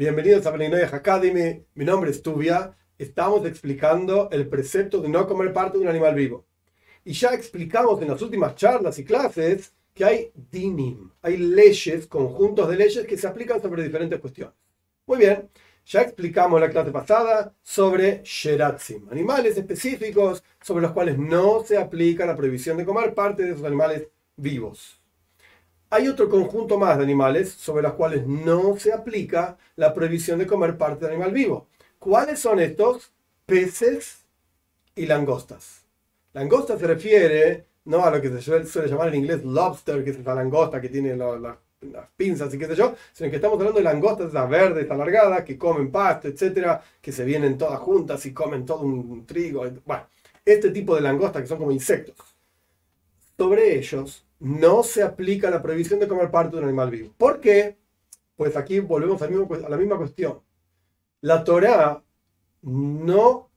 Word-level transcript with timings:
Bienvenidos 0.00 0.46
a 0.46 0.50
Beninoy 0.50 0.80
Academy. 0.80 1.62
Mi 1.74 1.84
nombre 1.84 2.10
es 2.10 2.22
Tubia. 2.22 2.74
Estamos 2.96 3.44
explicando 3.44 4.30
el 4.32 4.48
precepto 4.48 5.02
de 5.02 5.10
no 5.10 5.28
comer 5.28 5.52
parte 5.52 5.76
de 5.76 5.82
un 5.82 5.90
animal 5.90 6.14
vivo. 6.14 6.46
Y 7.04 7.12
ya 7.12 7.34
explicamos 7.34 8.00
en 8.00 8.08
las 8.08 8.22
últimas 8.22 8.54
charlas 8.54 8.98
y 8.98 9.04
clases 9.04 9.74
que 9.92 10.06
hay 10.06 10.32
dinim, 10.34 11.10
hay 11.20 11.36
leyes, 11.36 12.06
conjuntos 12.06 12.70
de 12.70 12.76
leyes 12.76 13.06
que 13.06 13.18
se 13.18 13.26
aplican 13.26 13.60
sobre 13.60 13.82
diferentes 13.82 14.18
cuestiones. 14.20 14.54
Muy 15.04 15.18
bien, 15.18 15.50
ya 15.84 16.00
explicamos 16.00 16.56
en 16.56 16.66
la 16.66 16.70
clase 16.70 16.92
pasada 16.92 17.54
sobre 17.62 18.22
sheratzim, 18.24 19.06
animales 19.10 19.58
específicos 19.58 20.42
sobre 20.62 20.80
los 20.80 20.92
cuales 20.92 21.18
no 21.18 21.62
se 21.62 21.76
aplica 21.76 22.24
la 22.24 22.36
prohibición 22.36 22.78
de 22.78 22.86
comer 22.86 23.12
parte 23.12 23.42
de 23.42 23.50
esos 23.50 23.64
animales 23.64 24.08
vivos. 24.34 24.99
Hay 25.92 26.06
otro 26.06 26.28
conjunto 26.28 26.78
más 26.78 26.96
de 26.98 27.02
animales 27.02 27.50
sobre 27.50 27.82
los 27.82 27.94
cuales 27.94 28.24
no 28.24 28.76
se 28.76 28.92
aplica 28.92 29.58
la 29.74 29.92
prohibición 29.92 30.38
de 30.38 30.46
comer 30.46 30.78
parte 30.78 31.04
de 31.04 31.12
animal 31.12 31.32
vivo. 31.32 31.66
¿Cuáles 31.98 32.38
son 32.38 32.60
estos? 32.60 33.12
Peces 33.44 34.24
y 34.94 35.06
langostas. 35.06 35.82
Langosta 36.32 36.78
se 36.78 36.86
refiere 36.86 37.66
no 37.86 38.04
a 38.04 38.10
lo 38.12 38.20
que 38.20 38.28
se 38.28 38.40
suele 38.40 38.88
llamar 38.88 39.08
en 39.08 39.16
inglés 39.16 39.44
lobster, 39.44 40.04
que 40.04 40.10
es 40.10 40.18
esa 40.18 40.32
langosta 40.32 40.80
que 40.80 40.90
tiene 40.90 41.16
las 41.16 41.56
pinzas 42.16 42.54
y 42.54 42.58
qué 42.58 42.66
sé 42.66 42.76
yo, 42.76 42.94
sino 43.12 43.28
que 43.28 43.36
estamos 43.36 43.58
hablando 43.58 43.78
de 43.78 43.84
langostas, 43.84 44.28
esas 44.28 44.48
verdes, 44.48 44.88
alargadas, 44.88 45.44
que 45.44 45.58
comen 45.58 45.90
pasto, 45.90 46.28
etcétera, 46.28 46.80
que 47.00 47.10
se 47.10 47.24
vienen 47.24 47.58
todas 47.58 47.80
juntas 47.80 48.24
y 48.26 48.32
comen 48.32 48.64
todo 48.64 48.82
un 48.82 49.26
trigo. 49.26 49.64
Bueno, 49.84 50.06
este 50.44 50.70
tipo 50.70 50.94
de 50.94 51.00
langostas 51.00 51.42
que 51.42 51.48
son 51.48 51.58
como 51.58 51.72
insectos. 51.72 52.14
Sobre 53.36 53.76
ellos 53.76 54.24
no 54.40 54.82
se 54.82 55.02
aplica 55.02 55.50
la 55.50 55.62
prohibición 55.62 56.00
de 56.00 56.08
comer 56.08 56.30
parte 56.30 56.56
de 56.56 56.62
un 56.62 56.68
animal 56.68 56.90
vivo. 56.90 57.14
¿Por 57.16 57.40
qué? 57.40 57.78
Pues 58.36 58.56
aquí 58.56 58.80
volvemos 58.80 59.20
a 59.22 59.68
la 59.68 59.76
misma 59.76 59.96
cuestión. 59.96 60.40
La 61.20 61.44
Torá 61.44 62.02
no 62.62 63.50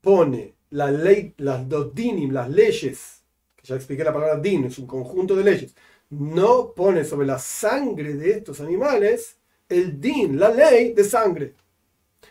pone 0.00 0.54
la 0.70 0.90
ley, 0.90 1.34
las 1.38 1.68
dos 1.68 1.94
dinim, 1.94 2.32
las 2.32 2.48
leyes, 2.48 3.24
que 3.56 3.66
ya 3.66 3.74
expliqué 3.74 4.04
la 4.04 4.12
palabra 4.12 4.36
din, 4.36 4.64
es 4.64 4.78
un 4.78 4.86
conjunto 4.86 5.34
de 5.34 5.44
leyes, 5.44 5.74
no 6.10 6.72
pone 6.72 7.04
sobre 7.04 7.26
la 7.26 7.38
sangre 7.38 8.14
de 8.14 8.30
estos 8.30 8.60
animales 8.60 9.38
el 9.68 10.00
din, 10.00 10.38
la 10.38 10.50
ley 10.50 10.94
de 10.94 11.04
sangre. 11.04 11.54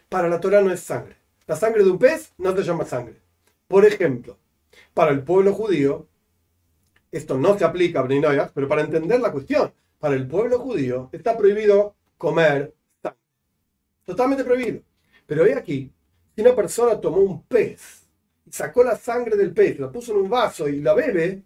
Para 0.09 0.30
la 0.30 0.39
Torah 0.39 0.61
no 0.61 0.71
es 0.71 0.80
sangre. 0.80 1.17
La 1.45 1.55
sangre 1.55 1.83
de 1.83 1.89
un 1.89 1.99
pez 1.99 2.33
no 2.38 2.55
se 2.55 2.64
llama 2.64 2.86
sangre. 2.86 3.21
Por 3.67 3.86
ejemplo, 3.86 4.38
para 4.94 5.11
el 5.11 5.23
pueblo 5.23 5.53
judío, 5.53 6.08
esto 7.11 7.38
no 7.38 7.58
se 7.58 7.66
aplica 7.66 8.00
a 8.00 8.03
Brinoyas, 8.03 8.52
pero 8.53 8.67
para 8.67 8.81
entender 8.81 9.19
la 9.19 9.31
cuestión, 9.31 9.72
para 10.00 10.16
el 10.16 10.27
pueblo 10.27 10.59
judío 10.59 11.09
está 11.11 11.38
prohibido 11.38 11.95
comer 12.17 12.73
sangre. 13.02 13.19
Totalmente 14.05 14.44
prohibido. 14.44 14.81
Pero 15.25 15.44
hoy 15.44 15.52
aquí, 15.52 15.91
si 16.36 16.41
una 16.41 16.55
persona 16.55 16.99
tomó 16.99 17.17
un 17.17 17.44
pez 17.44 18.08
y 18.45 18.52
sacó 18.52 18.83
la 18.83 18.97
sangre 18.97 19.36
del 19.36 19.53
pez, 19.53 19.80
la 19.80 19.91
puso 19.91 20.11
en 20.11 20.19
un 20.19 20.30
vaso 20.30 20.67
y 20.67 20.81
la 20.81 20.94
bebe, 20.94 21.44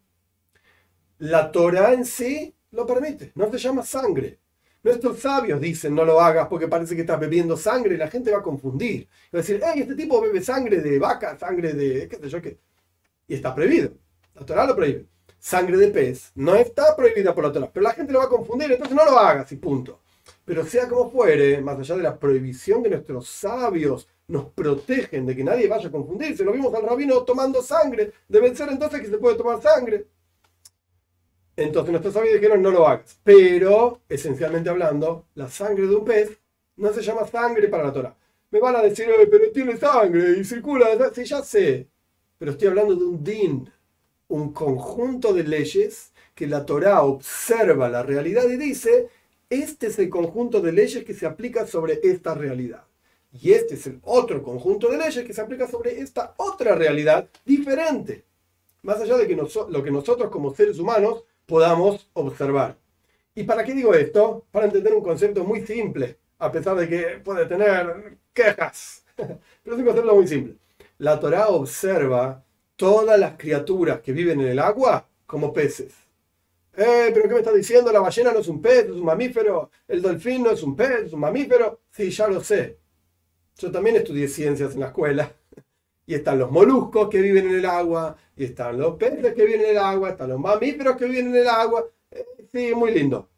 la 1.20 1.52
Torah 1.52 1.94
en 1.94 2.06
sí 2.06 2.54
lo 2.72 2.86
permite, 2.86 3.32
no 3.36 3.52
se 3.52 3.58
llama 3.58 3.84
sangre. 3.84 4.40
Nuestros 4.84 5.20
sabios 5.20 5.62
dicen 5.62 5.94
no 5.94 6.04
lo 6.04 6.20
hagas 6.20 6.48
porque 6.48 6.68
parece 6.68 6.96
que 6.96 7.02
estás 7.02 7.20
bebiendo 7.20 7.56
sangre 7.56 7.94
y 7.94 7.98
la 7.98 8.10
gente 8.10 8.32
va 8.32 8.40
a 8.40 8.44
confundir. 8.44 9.08
Va 9.34 9.38
a 9.38 9.42
decir, 9.42 9.62
hey, 9.64 9.82
este 9.82 9.94
tipo 9.94 10.20
bebe 10.20 10.42
sangre 10.42 10.82
de 10.82 10.98
vaca, 10.98 11.38
sangre 11.38 11.74
de 11.74 12.08
qué 12.08 12.18
sé 12.18 12.30
yo 12.30 12.42
qué. 12.42 12.58
Y 13.28 13.36
está 13.36 13.54
prohibido. 13.54 13.92
La 14.34 14.44
Torah 14.44 14.66
lo 14.66 14.76
prohíbe 14.76 15.11
sangre 15.42 15.76
de 15.76 15.88
pez 15.88 16.32
no 16.36 16.56
está 16.56 16.96
prohibida 16.96 17.34
por 17.34 17.44
la 17.44 17.52
Torah, 17.52 17.70
pero 17.74 17.84
la 17.84 17.94
gente 17.94 18.14
lo 18.14 18.20
va 18.20 18.26
a 18.26 18.30
confundir, 18.30 18.72
entonces 18.72 18.96
no 18.96 19.04
lo 19.04 19.18
hagas 19.18 19.52
y 19.52 19.56
punto. 19.58 20.00
Pero 20.46 20.66
sea 20.66 20.88
como 20.88 21.10
fuere, 21.10 21.60
más 21.62 21.80
allá 21.80 21.98
de 21.98 22.04
la 22.04 22.18
prohibición 22.18 22.84
que 22.84 22.90
nuestros 22.90 23.28
sabios 23.28 24.08
nos 24.28 24.46
protegen 24.46 25.26
de 25.26 25.36
que 25.36 25.44
nadie 25.44 25.68
vaya 25.68 25.88
a 25.88 25.92
confundirse, 25.92 26.44
lo 26.44 26.54
vimos 26.54 26.74
al 26.76 26.84
rabino 26.84 27.24
tomando 27.24 27.62
sangre, 27.64 28.14
debe 28.28 28.56
ser 28.56 28.70
entonces 28.70 29.02
que 29.02 29.08
se 29.08 29.18
puede 29.18 29.36
tomar 29.36 29.62
sangre. 29.62 30.06
Entonces 31.56 31.92
nuestros 31.92 32.14
sabios 32.14 32.36
dijeron 32.36 32.62
no 32.62 32.70
lo 32.70 32.88
hagas, 32.88 33.20
pero 33.24 34.02
esencialmente 34.08 34.70
hablando, 34.70 35.26
la 35.34 35.50
sangre 35.50 35.88
de 35.88 35.96
un 35.96 36.06
pez 36.06 36.38
no 36.78 36.94
se 36.94 37.02
llama 37.02 37.26
sangre 37.26 37.68
para 37.68 37.86
la 37.86 37.94
Torah. 37.94 38.16
Me 38.52 38.60
van 38.60 38.76
a 38.76 38.82
decir, 38.82 39.08
pero 39.30 39.52
tiene 39.52 39.76
sangre 39.76 40.38
y 40.40 40.44
circula, 40.44 40.88
sí, 41.14 41.26
ya 41.26 41.42
sé, 41.42 41.88
pero 42.38 42.52
estoy 42.52 42.68
hablando 42.68 42.96
de 42.96 43.06
un 43.06 43.24
din, 43.24 43.72
un 44.32 44.54
conjunto 44.54 45.34
de 45.34 45.44
leyes 45.44 46.12
que 46.34 46.48
la 46.48 46.66
Torá 46.66 47.04
observa 47.04 47.90
la 47.90 48.02
realidad 48.02 48.50
y 48.50 48.56
dice, 48.56 49.10
este 49.50 49.88
es 49.88 50.00
el 50.00 50.10
conjunto 50.10 50.62
de 50.62 50.72
leyes 50.72 51.04
que 51.04 51.14
se 51.14 51.26
aplica 51.26 51.68
sobre 51.68 52.00
esta 52.04 52.34
realidad. 52.34 52.84
Y 53.34 53.52
este 53.52 53.76
es 53.76 53.88
el 53.88 54.00
otro 54.04 54.42
conjunto 54.42 54.90
de 54.90 54.98
leyes 54.98 55.26
que 55.26 55.34
se 55.34 55.42
aplica 55.42 55.68
sobre 55.68 56.00
esta 56.00 56.34
otra 56.38 56.76
realidad 56.76 57.28
diferente. 57.46 58.24
Más 58.84 59.00
allá 59.02 59.18
de 59.18 59.28
que 59.28 59.36
lo 59.36 59.84
que 59.84 59.92
nosotros 59.92 60.32
como 60.32 60.56
seres 60.56 60.80
humanos 60.80 61.24
podamos 61.46 62.10
observar. 62.14 62.78
¿Y 63.36 63.44
para 63.44 63.64
qué 63.64 63.74
digo 63.74 63.94
esto? 63.94 64.46
Para 64.52 64.66
entender 64.66 64.94
un 64.94 65.04
concepto 65.04 65.44
muy 65.44 65.66
simple, 65.66 66.18
a 66.40 66.52
pesar 66.52 66.78
de 66.78 66.88
que 66.88 67.02
puede 67.24 67.46
tener 67.46 68.18
quejas. 68.34 69.04
Pero 69.16 69.76
es 69.76 69.80
un 69.80 69.86
concepto 69.86 70.16
muy 70.16 70.28
simple. 70.28 70.56
La 70.98 71.20
Torá 71.20 71.50
observa 71.50 72.44
todas 72.76 73.20
las 73.20 73.38
criaturas 73.38 74.02
que 74.02 74.12
viven 74.12 74.42
en 74.42 74.48
el 74.48 74.60
agua 74.60 75.08
como 75.26 75.54
peces. 75.54 75.94
Eh, 76.74 77.12
pero 77.14 77.28
¿qué 77.28 77.34
me 77.34 77.40
estás 77.40 77.56
diciendo? 77.56 77.92
La 77.92 78.00
ballena 78.00 78.32
no 78.32 78.40
es 78.40 78.48
un 78.48 78.62
pez, 78.62 78.86
es 78.86 78.92
un 78.92 79.06
mamífero. 79.06 79.72
El 79.88 80.02
delfín 80.02 80.44
no 80.44 80.52
es 80.52 80.64
un 80.64 80.76
pez, 80.76 81.06
es 81.08 81.14
un 81.14 81.20
mamífero. 81.20 81.82
Sí, 81.92 82.10
ya 82.10 82.28
lo 82.28 82.42
sé. 82.42 82.80
Yo 83.58 83.72
también 83.72 83.98
estudié 83.98 84.28
ciencias 84.28 84.74
en 84.74 84.82
la 84.82 84.88
escuela. 84.88 85.32
Y 86.04 86.16
están 86.16 86.40
los 86.40 86.52
moluscos 86.52 87.08
que 87.10 87.22
viven 87.22 87.48
en 87.48 87.60
el 87.60 87.66
agua, 87.66 88.18
y 88.36 88.44
están 88.44 88.78
los 88.78 88.98
peces 88.98 89.34
que 89.34 89.46
viven 89.46 89.62
en 89.62 89.70
el 89.70 89.78
agua, 89.78 90.10
están 90.10 90.30
los 90.30 90.40
mamíferos 90.40 90.98
que 90.98 91.06
viven 91.06 91.28
en 91.28 91.36
el 91.38 91.48
agua. 91.48 91.86
Eh, 92.10 92.26
sí, 92.52 92.74
muy 92.76 92.92
lindo. 92.92 93.30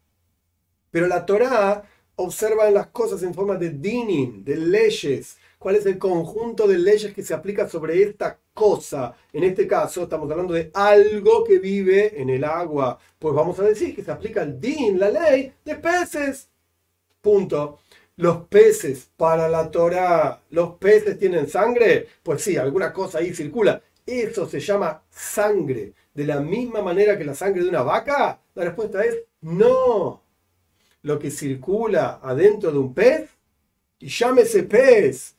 Pero 0.90 1.06
la 1.06 1.24
Torá 1.24 1.84
observa 2.16 2.68
las 2.70 2.88
cosas 2.88 3.22
en 3.22 3.34
forma 3.34 3.56
de 3.56 3.70
dinim, 3.70 4.42
de 4.42 4.56
leyes, 4.56 5.36
cuál 5.64 5.76
es 5.76 5.86
el 5.86 5.96
conjunto 5.96 6.68
de 6.68 6.76
leyes 6.76 7.14
que 7.14 7.22
se 7.22 7.32
aplica 7.32 7.66
sobre 7.66 8.02
esta 8.02 8.38
cosa. 8.52 9.14
En 9.32 9.44
este 9.44 9.66
caso 9.66 10.02
estamos 10.02 10.30
hablando 10.30 10.52
de 10.52 10.70
algo 10.74 11.42
que 11.42 11.58
vive 11.58 12.20
en 12.20 12.28
el 12.28 12.44
agua. 12.44 12.98
Pues 13.18 13.34
vamos 13.34 13.58
a 13.58 13.62
decir 13.62 13.96
que 13.96 14.04
se 14.04 14.12
aplica 14.12 14.42
el 14.42 14.60
DIN, 14.60 15.00
la 15.00 15.08
ley 15.08 15.54
de 15.64 15.76
peces. 15.76 16.50
Punto. 17.22 17.78
Los 18.16 18.46
peces 18.48 19.08
para 19.16 19.48
la 19.48 19.70
Torah, 19.70 20.42
¿los 20.50 20.74
peces 20.74 21.18
tienen 21.18 21.48
sangre? 21.48 22.08
Pues 22.22 22.42
sí, 22.42 22.58
alguna 22.58 22.92
cosa 22.92 23.20
ahí 23.20 23.32
circula. 23.32 23.80
Eso 24.04 24.46
se 24.46 24.60
llama 24.60 25.02
sangre. 25.08 25.94
De 26.12 26.26
la 26.26 26.40
misma 26.40 26.82
manera 26.82 27.16
que 27.16 27.24
la 27.24 27.34
sangre 27.34 27.62
de 27.62 27.70
una 27.70 27.82
vaca, 27.82 28.38
la 28.54 28.64
respuesta 28.64 29.02
es 29.02 29.16
no. 29.40 30.22
Lo 31.00 31.18
que 31.18 31.30
circula 31.30 32.20
adentro 32.22 32.70
de 32.70 32.78
un 32.78 32.92
pez, 32.92 33.30
y 33.98 34.08
llámese 34.08 34.64
pez, 34.64 35.33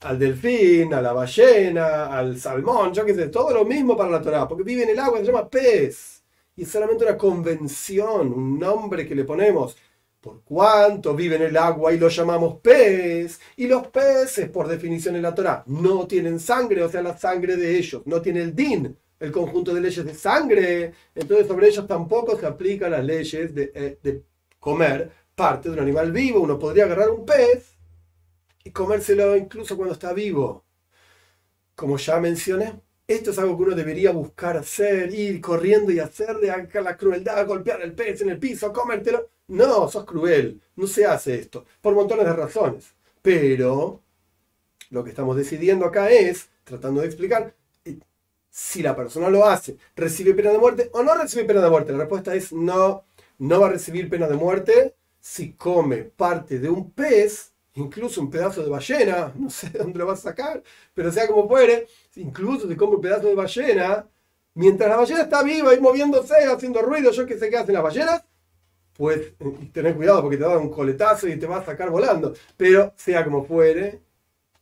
al 0.00 0.18
delfín, 0.18 0.94
a 0.94 1.02
la 1.02 1.12
ballena, 1.12 2.06
al 2.06 2.38
salmón, 2.38 2.92
yo 2.94 3.04
qué 3.04 3.14
sé, 3.14 3.28
todo 3.28 3.52
lo 3.52 3.64
mismo 3.64 3.96
para 3.96 4.10
la 4.10 4.22
Torah, 4.22 4.48
porque 4.48 4.64
vive 4.64 4.84
en 4.84 4.90
el 4.90 4.98
agua, 4.98 5.18
se 5.18 5.26
llama 5.26 5.48
pez. 5.48 6.22
Y 6.56 6.62
es 6.62 6.70
solamente 6.70 7.04
una 7.04 7.16
convención, 7.16 8.32
un 8.32 8.58
nombre 8.58 9.06
que 9.06 9.14
le 9.14 9.24
ponemos. 9.24 9.76
Por 10.20 10.42
cuánto 10.44 11.14
vive 11.14 11.36
en 11.36 11.42
el 11.42 11.56
agua 11.56 11.94
y 11.94 11.98
lo 11.98 12.08
llamamos 12.08 12.58
pez. 12.60 13.40
Y 13.56 13.66
los 13.66 13.86
peces, 13.88 14.50
por 14.50 14.68
definición 14.68 15.16
en 15.16 15.22
la 15.22 15.34
Torah, 15.34 15.62
no 15.66 16.06
tienen 16.06 16.38
sangre, 16.38 16.82
o 16.82 16.90
sea, 16.90 17.02
la 17.02 17.16
sangre 17.16 17.56
de 17.56 17.78
ellos, 17.78 18.02
no 18.04 18.20
tiene 18.20 18.42
el 18.42 18.54
din, 18.54 18.94
el 19.18 19.32
conjunto 19.32 19.72
de 19.74 19.80
leyes 19.80 20.04
de 20.04 20.14
sangre. 20.14 20.92
Entonces 21.14 21.46
sobre 21.46 21.68
ellos 21.68 21.86
tampoco 21.86 22.38
se 22.38 22.46
aplican 22.46 22.90
las 22.90 23.04
leyes 23.04 23.54
de, 23.54 23.72
eh, 23.74 23.98
de 24.02 24.22
comer 24.58 25.10
parte 25.34 25.68
de 25.70 25.74
un 25.74 25.80
animal 25.80 26.12
vivo. 26.12 26.40
Uno 26.40 26.58
podría 26.58 26.84
agarrar 26.84 27.10
un 27.10 27.24
pez 27.24 27.79
y 28.64 28.70
comérselo 28.70 29.36
incluso 29.36 29.76
cuando 29.76 29.94
está 29.94 30.12
vivo. 30.12 30.64
Como 31.74 31.96
ya 31.96 32.20
mencioné, 32.20 32.80
esto 33.06 33.30
es 33.30 33.38
algo 33.38 33.56
que 33.56 33.62
uno 33.64 33.74
debería 33.74 34.12
buscar 34.12 34.56
hacer, 34.56 35.12
ir 35.12 35.40
corriendo 35.40 35.90
y 35.90 35.98
hacerle 35.98 36.50
acá 36.50 36.80
la 36.80 36.96
crueldad, 36.96 37.46
golpear 37.46 37.82
el 37.82 37.94
pez 37.94 38.20
en 38.20 38.30
el 38.30 38.38
piso, 38.38 38.72
comértelo. 38.72 39.30
No, 39.48 39.88
sos 39.88 40.04
cruel, 40.04 40.60
no 40.76 40.86
se 40.86 41.06
hace 41.06 41.34
esto, 41.34 41.64
por 41.80 41.94
montones 41.94 42.24
de 42.24 42.32
razones. 42.32 42.94
Pero 43.20 44.00
lo 44.90 45.02
que 45.04 45.10
estamos 45.10 45.36
decidiendo 45.36 45.86
acá 45.86 46.10
es, 46.10 46.50
tratando 46.64 47.00
de 47.00 47.08
explicar, 47.08 47.54
eh, 47.84 47.98
si 48.48 48.82
la 48.82 48.94
persona 48.94 49.28
lo 49.28 49.44
hace, 49.46 49.76
¿recibe 49.96 50.34
pena 50.34 50.52
de 50.52 50.58
muerte 50.58 50.90
o 50.92 51.02
no 51.02 51.14
recibe 51.14 51.44
pena 51.44 51.62
de 51.62 51.70
muerte? 51.70 51.92
La 51.92 51.98
respuesta 51.98 52.34
es 52.34 52.52
no, 52.52 53.04
no 53.38 53.60
va 53.60 53.68
a 53.68 53.70
recibir 53.70 54.08
pena 54.08 54.28
de 54.28 54.36
muerte 54.36 54.94
si 55.18 55.54
come 55.54 56.04
parte 56.04 56.58
de 56.60 56.70
un 56.70 56.92
pez 56.92 57.49
incluso 57.74 58.20
un 58.20 58.30
pedazo 58.30 58.62
de 58.62 58.70
ballena, 58.70 59.32
no 59.38 59.50
sé 59.50 59.70
de 59.70 59.78
dónde 59.78 59.98
lo 59.98 60.06
vas 60.06 60.20
a 60.20 60.30
sacar, 60.30 60.62
pero 60.94 61.12
sea 61.12 61.26
como 61.26 61.48
fuere, 61.48 61.86
incluso 62.16 62.68
si 62.68 62.76
come 62.76 62.96
un 62.96 63.00
pedazo 63.00 63.28
de 63.28 63.34
ballena, 63.34 64.06
mientras 64.54 64.90
la 64.90 64.96
ballena 64.96 65.22
está 65.22 65.42
viva 65.42 65.74
y 65.74 65.80
moviéndose, 65.80 66.34
haciendo 66.44 66.82
ruido, 66.82 67.10
yo 67.10 67.26
qué 67.26 67.38
sé 67.38 67.50
qué 67.50 67.58
hacen 67.58 67.74
las 67.74 67.82
ballenas, 67.82 68.24
pues 69.00 69.32
tener 69.72 69.96
cuidado 69.96 70.20
porque 70.22 70.36
te 70.36 70.44
va 70.44 70.50
a 70.50 70.54
dar 70.56 70.62
un 70.62 70.70
coletazo 70.70 71.26
y 71.26 71.38
te 71.38 71.46
va 71.46 71.58
a 71.58 71.64
sacar 71.64 71.88
volando. 71.88 72.34
Pero 72.56 72.92
sea 72.96 73.24
como 73.24 73.46
fuere, 73.46 74.02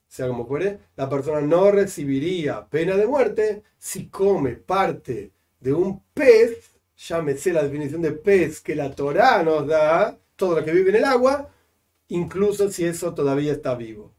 sea 0.06 0.28
como 0.28 0.46
fuere, 0.46 0.78
la 0.94 1.08
persona 1.08 1.40
no 1.40 1.70
recibiría 1.72 2.64
pena 2.68 2.96
de 2.96 3.06
muerte 3.06 3.64
si 3.78 4.08
come 4.08 4.52
parte 4.52 5.32
de 5.58 5.72
un 5.72 6.04
pez, 6.14 6.70
llámese 6.96 7.52
la 7.52 7.64
definición 7.64 8.00
de 8.00 8.12
pez 8.12 8.60
que 8.60 8.76
la 8.76 8.92
Torá 8.94 9.42
nos 9.42 9.66
da, 9.66 10.16
todo 10.36 10.60
lo 10.60 10.64
que 10.64 10.72
vive 10.72 10.90
en 10.90 10.96
el 10.96 11.04
agua, 11.04 11.50
incluso 12.08 12.70
si 12.70 12.84
eso 12.84 13.14
todavía 13.14 13.52
está 13.52 13.74
vivo. 13.74 14.14